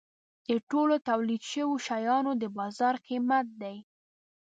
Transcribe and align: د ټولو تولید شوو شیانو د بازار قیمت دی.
د 0.47 0.49
ټولو 0.69 0.95
تولید 1.09 1.43
شوو 1.51 1.75
شیانو 1.87 2.31
د 2.41 2.43
بازار 2.57 2.95
قیمت 3.07 3.47
دی. 3.61 3.77